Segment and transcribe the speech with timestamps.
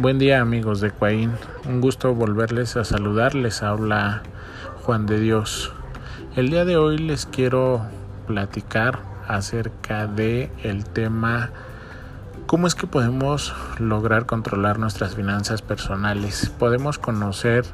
[0.00, 1.32] Buen día amigos de Cuaín,
[1.66, 4.22] un gusto volverles a saludar, les habla
[4.84, 5.72] Juan de Dios.
[6.36, 7.82] El día de hoy les quiero
[8.28, 11.50] platicar acerca de el tema
[12.46, 16.48] cómo es que podemos lograr controlar nuestras finanzas personales.
[16.48, 17.64] Podemos conocer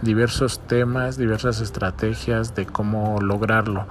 [0.00, 3.86] diversos temas, diversas estrategias de cómo lograrlo.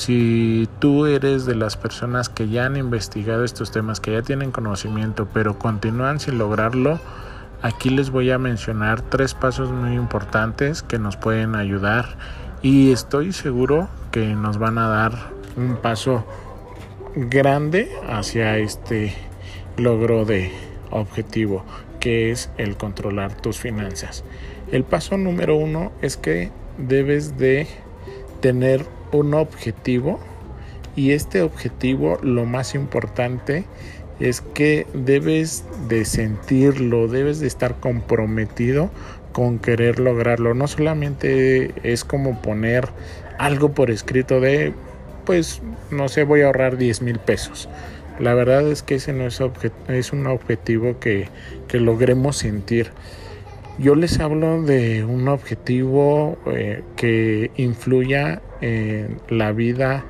[0.00, 4.50] Si tú eres de las personas que ya han investigado estos temas, que ya tienen
[4.50, 6.98] conocimiento, pero continúan sin lograrlo,
[7.60, 12.16] aquí les voy a mencionar tres pasos muy importantes que nos pueden ayudar
[12.62, 15.12] y estoy seguro que nos van a dar
[15.58, 16.24] un paso
[17.14, 19.14] grande hacia este
[19.76, 20.50] logro de
[20.90, 21.62] objetivo
[22.00, 24.24] que es el controlar tus finanzas.
[24.72, 27.66] El paso número uno es que debes de
[28.40, 30.18] tener un objetivo
[30.96, 33.64] y este objetivo lo más importante
[34.18, 38.90] es que debes de sentirlo, debes de estar comprometido
[39.32, 40.54] con querer lograrlo.
[40.54, 42.88] No solamente es como poner
[43.38, 44.74] algo por escrito de,
[45.24, 47.68] pues, no sé, voy a ahorrar 10 mil pesos.
[48.18, 51.28] La verdad es que ese no es, un objetivo que
[51.72, 52.90] logremos sentir.
[53.78, 60.04] Yo les hablo de un objetivo eh, que influya en la vida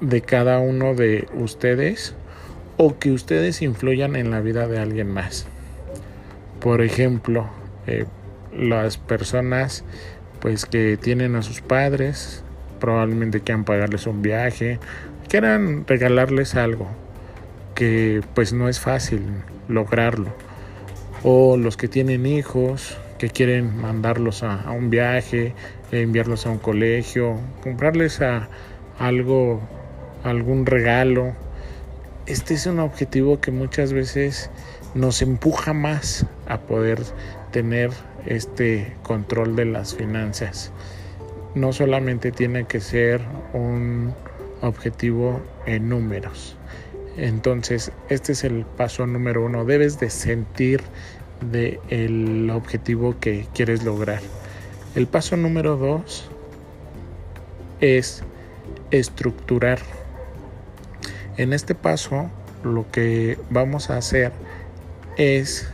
[0.00, 2.14] de cada uno de ustedes
[2.76, 5.46] o que ustedes influyan en la vida de alguien más.
[6.60, 7.48] Por ejemplo,
[7.86, 8.06] eh,
[8.56, 9.84] las personas
[10.40, 12.44] pues que tienen a sus padres,
[12.80, 14.78] probablemente quieran pagarles un viaje,
[15.28, 16.88] quieran regalarles algo
[17.74, 19.22] que pues no es fácil
[19.68, 20.32] lograrlo
[21.24, 25.54] o los que tienen hijos que quieren mandarlos a, un viaje,
[25.90, 28.48] enviarlos a un colegio, comprarles a
[28.98, 29.60] algo,
[30.22, 31.32] algún regalo.
[32.26, 34.50] Este es un objetivo que muchas veces
[34.94, 37.00] nos empuja más a poder
[37.52, 37.90] tener
[38.26, 40.70] este control de las finanzas.
[41.54, 43.22] No solamente tiene que ser
[43.54, 44.12] un
[44.60, 46.56] objetivo en números,
[47.16, 49.64] entonces, este es el paso número uno.
[49.64, 50.82] Debes de sentir
[51.40, 54.20] de el objetivo que quieres lograr.
[54.94, 56.28] El paso número dos
[57.80, 58.22] es
[58.90, 59.78] estructurar.
[61.36, 62.30] En este paso,
[62.62, 64.32] lo que vamos a hacer
[65.16, 65.68] es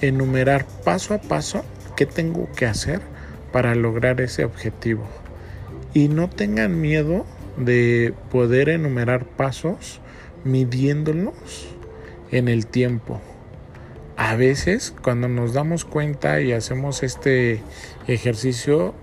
[0.00, 1.64] enumerar paso a paso
[1.96, 3.00] qué tengo que hacer
[3.52, 5.06] para lograr ese objetivo.
[5.94, 7.24] Y no tengan miedo
[7.56, 10.00] de poder enumerar pasos
[10.46, 11.68] midiéndonos
[12.30, 13.20] en el tiempo.
[14.16, 17.60] A veces cuando nos damos cuenta y hacemos este
[18.06, 18.94] ejercicio,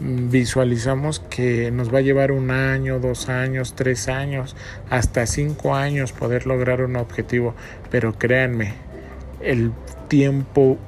[0.00, 4.56] visualizamos que nos va a llevar un año, dos años, tres años,
[4.90, 7.54] hasta cinco años poder lograr un objetivo.
[7.90, 8.74] Pero créanme,
[9.40, 9.72] el
[10.08, 10.78] tiempo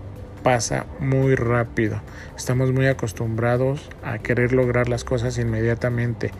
[0.42, 2.00] pasa muy rápido.
[2.36, 6.30] Estamos muy acostumbrados a querer lograr las cosas inmediatamente.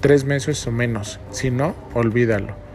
[0.00, 1.18] Tres meses o menos.
[1.32, 2.67] Si no, olvídalo.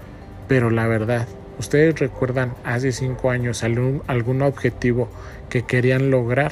[0.47, 1.27] Pero la verdad,
[1.59, 5.09] ¿ustedes recuerdan hace cinco años algún, algún objetivo
[5.49, 6.51] que querían lograr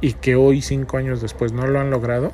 [0.00, 2.32] y que hoy cinco años después no lo han logrado?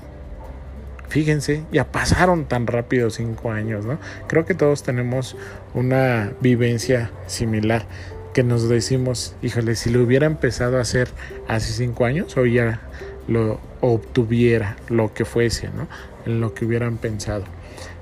[1.08, 3.98] Fíjense, ya pasaron tan rápido cinco años, ¿no?
[4.26, 5.36] Creo que todos tenemos
[5.72, 7.86] una vivencia similar
[8.34, 11.08] que nos decimos, híjole, si lo hubiera empezado a hacer
[11.48, 12.80] hace cinco años, hoy ya
[13.28, 15.88] lo obtuviera, lo que fuese, ¿no?
[16.26, 17.44] En lo que hubieran pensado.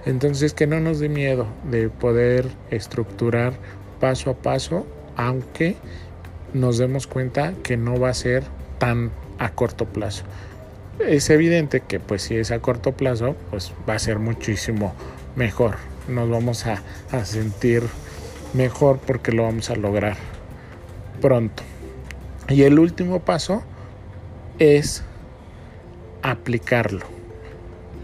[0.06, 3.54] Entonces que no nos dé miedo de poder estructurar
[4.00, 4.86] paso a paso,
[5.16, 5.76] aunque
[6.52, 8.44] nos demos cuenta que no va a ser
[8.78, 10.24] tan a corto plazo.
[10.98, 14.94] Es evidente que pues si es a corto plazo, pues va a ser muchísimo
[15.36, 15.76] mejor.
[16.08, 17.82] Nos vamos a, a sentir
[18.52, 20.16] mejor porque lo vamos a lograr
[21.20, 21.62] pronto.
[22.48, 23.62] Y el último paso
[24.58, 25.02] es
[26.22, 27.23] aplicarlo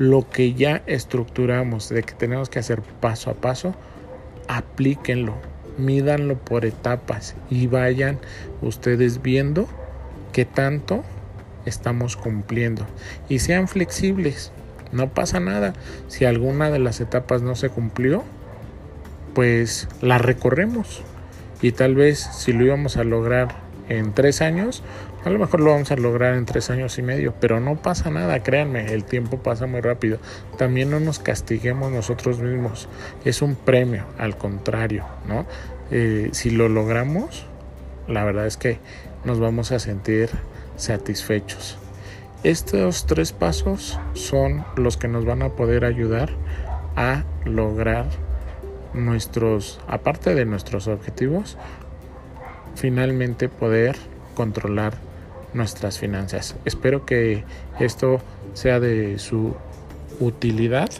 [0.00, 3.74] lo que ya estructuramos de que tenemos que hacer paso a paso,
[4.48, 5.34] aplíquenlo,
[5.76, 8.18] mídanlo por etapas y vayan
[8.62, 9.68] ustedes viendo
[10.32, 11.04] qué tanto
[11.66, 12.86] estamos cumpliendo.
[13.28, 14.52] Y sean flexibles,
[14.90, 15.74] no pasa nada.
[16.08, 18.24] Si alguna de las etapas no se cumplió,
[19.34, 21.02] pues la recorremos.
[21.60, 23.54] Y tal vez si lo íbamos a lograr
[23.90, 24.82] en tres años,
[25.24, 28.08] a lo mejor lo vamos a lograr en tres años y medio, pero no pasa
[28.10, 30.18] nada, créanme, el tiempo pasa muy rápido.
[30.56, 32.88] También no nos castiguemos nosotros mismos,
[33.24, 35.44] es un premio, al contrario, ¿no?
[35.90, 37.46] Eh, si lo logramos,
[38.06, 38.78] la verdad es que
[39.24, 40.30] nos vamos a sentir
[40.76, 41.76] satisfechos.
[42.44, 46.30] Estos tres pasos son los que nos van a poder ayudar
[46.94, 48.06] a lograr
[48.94, 51.58] nuestros, aparte de nuestros objetivos,
[52.74, 53.96] finalmente poder
[54.34, 54.94] controlar
[55.52, 56.56] nuestras finanzas.
[56.64, 57.44] Espero que
[57.78, 58.20] esto
[58.54, 59.54] sea de su
[60.20, 60.90] utilidad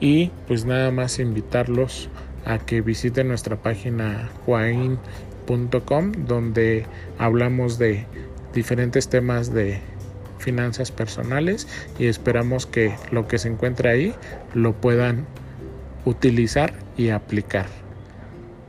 [0.00, 2.08] y pues nada más invitarlos
[2.44, 6.86] a que visiten nuestra página juain.com donde
[7.18, 8.06] hablamos de
[8.52, 9.80] diferentes temas de
[10.38, 11.66] finanzas personales
[11.98, 14.14] y esperamos que lo que se encuentre ahí
[14.52, 15.26] lo puedan
[16.04, 17.83] utilizar y aplicar.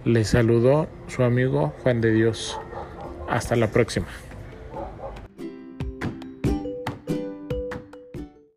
[0.06, 2.60] Les saludó su amigo Juan de Dios.
[3.28, 4.06] Hasta la próxima.